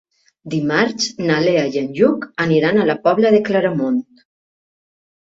[0.51, 4.01] Dimarts na Lea i en Lluc aniran a la Pobla de Claramunt.